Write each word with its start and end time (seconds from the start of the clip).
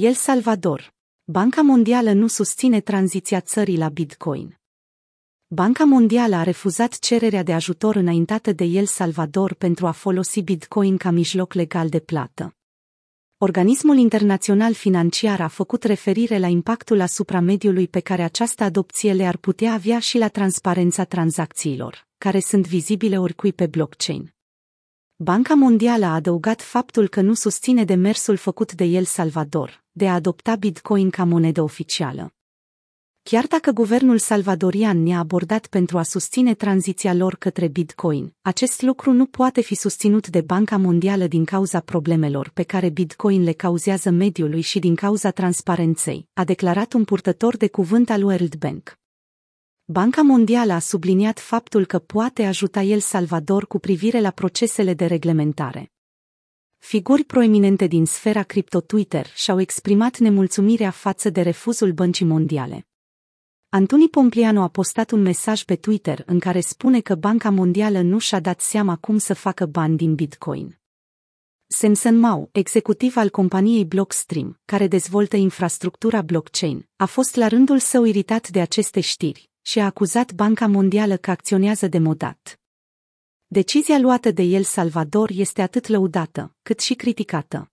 El 0.00 0.14
Salvador. 0.14 0.94
Banca 1.24 1.62
Mondială 1.62 2.12
nu 2.12 2.26
susține 2.26 2.80
tranziția 2.80 3.40
țării 3.40 3.76
la 3.76 3.88
Bitcoin. 3.88 4.58
Banca 5.46 5.84
Mondială 5.84 6.36
a 6.36 6.42
refuzat 6.42 6.98
cererea 6.98 7.42
de 7.42 7.52
ajutor 7.52 7.96
înaintată 7.96 8.52
de 8.52 8.64
El 8.64 8.86
Salvador 8.86 9.54
pentru 9.54 9.86
a 9.86 9.90
folosi 9.90 10.42
Bitcoin 10.42 10.96
ca 10.96 11.10
mijloc 11.10 11.52
legal 11.52 11.88
de 11.88 12.00
plată. 12.00 12.56
Organismul 13.38 13.96
internațional 13.96 14.72
financiar 14.72 15.40
a 15.40 15.48
făcut 15.48 15.82
referire 15.82 16.38
la 16.38 16.46
impactul 16.46 17.00
asupra 17.00 17.40
mediului 17.40 17.88
pe 17.88 18.00
care 18.00 18.22
această 18.22 18.64
adopție 18.64 19.12
le-ar 19.12 19.36
putea 19.36 19.72
avea 19.72 19.98
și 19.98 20.18
la 20.18 20.28
transparența 20.28 21.04
tranzacțiilor, 21.04 22.06
care 22.18 22.40
sunt 22.40 22.66
vizibile 22.66 23.18
oricui 23.18 23.52
pe 23.52 23.66
blockchain. 23.66 24.34
Banca 25.16 25.54
Mondială 25.54 26.04
a 26.04 26.14
adăugat 26.14 26.62
faptul 26.62 27.08
că 27.08 27.20
nu 27.20 27.34
susține 27.34 27.84
demersul 27.84 28.36
făcut 28.36 28.72
de 28.72 28.84
El 28.84 29.04
Salvador, 29.04 29.83
de 29.96 30.08
a 30.08 30.14
adopta 30.14 30.54
Bitcoin 30.56 31.10
ca 31.10 31.24
monedă 31.24 31.62
oficială. 31.62 32.32
Chiar 33.22 33.46
dacă 33.46 33.70
guvernul 33.70 34.18
salvadorian 34.18 35.02
ne-a 35.02 35.18
abordat 35.18 35.66
pentru 35.66 35.98
a 35.98 36.02
susține 36.02 36.54
tranziția 36.54 37.14
lor 37.14 37.34
către 37.34 37.68
Bitcoin, 37.68 38.34
acest 38.42 38.82
lucru 38.82 39.12
nu 39.12 39.26
poate 39.26 39.60
fi 39.60 39.74
susținut 39.74 40.28
de 40.28 40.40
Banca 40.40 40.76
Mondială 40.76 41.26
din 41.26 41.44
cauza 41.44 41.80
problemelor 41.80 42.50
pe 42.54 42.62
care 42.62 42.88
Bitcoin 42.88 43.42
le 43.42 43.52
cauzează 43.52 44.10
mediului 44.10 44.60
și 44.60 44.78
din 44.78 44.94
cauza 44.94 45.30
transparenței, 45.30 46.28
a 46.32 46.44
declarat 46.44 46.92
un 46.92 47.04
purtător 47.04 47.56
de 47.56 47.68
cuvânt 47.68 48.10
al 48.10 48.22
World 48.22 48.54
Bank. 48.54 48.98
Banca 49.84 50.22
Mondială 50.22 50.72
a 50.72 50.78
subliniat 50.78 51.38
faptul 51.38 51.84
că 51.84 51.98
poate 51.98 52.44
ajuta 52.44 52.82
El 52.82 53.00
Salvador 53.00 53.66
cu 53.66 53.78
privire 53.78 54.20
la 54.20 54.30
procesele 54.30 54.94
de 54.94 55.06
reglementare. 55.06 55.92
Figuri 56.84 57.24
proeminente 57.24 57.86
din 57.86 58.04
sfera 58.04 58.42
cripto 58.42 58.80
Twitter 58.80 59.26
și-au 59.34 59.60
exprimat 59.60 60.18
nemulțumirea 60.18 60.90
față 60.90 61.30
de 61.30 61.42
refuzul 61.42 61.92
Băncii 61.92 62.26
Mondiale. 62.26 62.86
Antoni 63.68 64.08
Pompliano 64.08 64.62
a 64.62 64.68
postat 64.68 65.10
un 65.10 65.22
mesaj 65.22 65.62
pe 65.62 65.76
Twitter 65.76 66.22
în 66.26 66.38
care 66.38 66.60
spune 66.60 67.00
că 67.00 67.14
Banca 67.14 67.50
Mondială 67.50 68.00
nu 68.00 68.18
și-a 68.18 68.40
dat 68.40 68.60
seama 68.60 68.96
cum 68.96 69.18
să 69.18 69.34
facă 69.34 69.66
bani 69.66 69.96
din 69.96 70.14
Bitcoin. 70.14 70.78
Sensen 71.66 72.18
Mao, 72.18 72.48
executiv 72.52 73.16
al 73.16 73.30
companiei 73.30 73.84
Blockstream, 73.84 74.60
care 74.64 74.86
dezvoltă 74.86 75.36
infrastructura 75.36 76.22
blockchain, 76.22 76.88
a 76.96 77.04
fost 77.04 77.34
la 77.34 77.48
rândul 77.48 77.78
său 77.78 78.04
iritat 78.04 78.48
de 78.48 78.60
aceste 78.60 79.00
știri 79.00 79.50
și 79.62 79.78
a 79.78 79.84
acuzat 79.84 80.32
Banca 80.32 80.66
Mondială 80.66 81.16
că 81.16 81.30
acționează 81.30 81.88
demodat. 81.88 82.58
Decizia 83.54 83.98
luată 83.98 84.30
de 84.30 84.42
El 84.42 84.62
Salvador 84.62 85.30
este 85.34 85.62
atât 85.62 85.86
lăudată, 85.86 86.56
cât 86.62 86.80
și 86.80 86.94
criticată. 86.94 87.72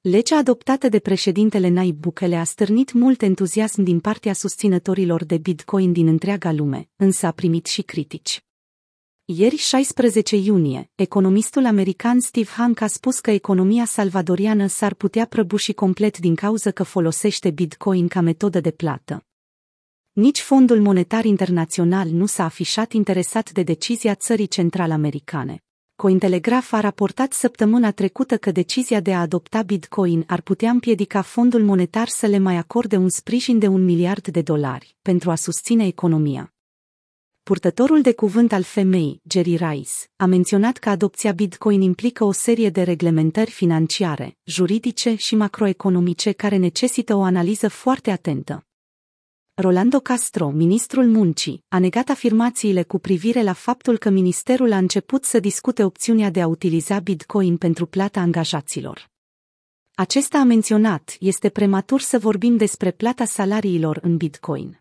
Legea 0.00 0.36
adoptată 0.36 0.88
de 0.88 0.98
președintele 0.98 1.68
Nayib 1.68 1.96
Bukele 1.96 2.36
a 2.36 2.44
stârnit 2.44 2.92
mult 2.92 3.22
entuziasm 3.22 3.82
din 3.82 4.00
partea 4.00 4.32
susținătorilor 4.32 5.24
de 5.24 5.38
Bitcoin 5.38 5.92
din 5.92 6.06
întreaga 6.06 6.52
lume, 6.52 6.88
însă 6.96 7.26
a 7.26 7.30
primit 7.30 7.66
și 7.66 7.82
critici. 7.82 8.44
Ieri, 9.24 9.56
16 9.56 10.36
iunie, 10.36 10.90
economistul 10.94 11.64
american 11.66 12.20
Steve 12.20 12.50
Hank 12.50 12.80
a 12.80 12.86
spus 12.86 13.20
că 13.20 13.30
economia 13.30 13.84
salvadoriană 13.84 14.66
s-ar 14.66 14.94
putea 14.94 15.26
prăbuși 15.26 15.72
complet 15.72 16.18
din 16.18 16.34
cauza 16.34 16.70
că 16.70 16.82
folosește 16.82 17.50
Bitcoin 17.50 18.08
ca 18.08 18.20
metodă 18.20 18.60
de 18.60 18.70
plată. 18.70 19.26
Nici 20.16 20.40
Fondul 20.40 20.80
Monetar 20.80 21.24
Internațional 21.24 22.08
nu 22.08 22.26
s-a 22.26 22.44
afișat 22.44 22.92
interesat 22.92 23.50
de 23.50 23.62
decizia 23.62 24.14
țării 24.14 24.46
central-americane. 24.46 25.62
Cointelegraph 25.96 26.68
a 26.70 26.80
raportat 26.80 27.32
săptămâna 27.32 27.90
trecută 27.90 28.36
că 28.36 28.50
decizia 28.50 29.00
de 29.00 29.14
a 29.14 29.20
adopta 29.20 29.62
Bitcoin 29.62 30.24
ar 30.26 30.40
putea 30.40 30.70
împiedica 30.70 31.22
fondul 31.22 31.62
monetar 31.62 32.08
să 32.08 32.26
le 32.26 32.38
mai 32.38 32.56
acorde 32.56 32.96
un 32.96 33.08
sprijin 33.08 33.58
de 33.58 33.66
un 33.66 33.84
miliard 33.84 34.28
de 34.28 34.42
dolari 34.42 34.96
pentru 35.02 35.30
a 35.30 35.34
susține 35.34 35.86
economia. 35.86 36.54
Purtătorul 37.42 38.00
de 38.00 38.12
cuvânt 38.12 38.52
al 38.52 38.62
femei, 38.62 39.20
Jerry 39.28 39.56
Rice, 39.56 39.92
a 40.16 40.26
menționat 40.26 40.76
că 40.76 40.88
adopția 40.88 41.32
Bitcoin 41.32 41.80
implică 41.80 42.24
o 42.24 42.32
serie 42.32 42.70
de 42.70 42.82
reglementări 42.82 43.50
financiare, 43.50 44.36
juridice 44.44 45.14
și 45.14 45.34
macroeconomice 45.34 46.32
care 46.32 46.56
necesită 46.56 47.14
o 47.14 47.22
analiză 47.22 47.68
foarte 47.68 48.10
atentă. 48.10 48.65
Rolando 49.58 50.00
Castro, 50.00 50.50
ministrul 50.50 51.06
muncii, 51.06 51.64
a 51.68 51.78
negat 51.78 52.08
afirmațiile 52.08 52.82
cu 52.82 52.98
privire 52.98 53.42
la 53.42 53.52
faptul 53.52 53.98
că 53.98 54.10
ministerul 54.10 54.72
a 54.72 54.76
început 54.76 55.24
să 55.24 55.40
discute 55.40 55.84
opțiunea 55.84 56.30
de 56.30 56.40
a 56.40 56.46
utiliza 56.46 56.98
Bitcoin 56.98 57.56
pentru 57.56 57.86
plata 57.86 58.20
angajaților. 58.20 59.10
Acesta 59.94 60.38
a 60.38 60.44
menționat, 60.44 61.16
este 61.20 61.48
prematur 61.48 62.00
să 62.00 62.18
vorbim 62.18 62.56
despre 62.56 62.90
plata 62.90 63.24
salariilor 63.24 63.98
în 64.02 64.16
Bitcoin. 64.16 64.80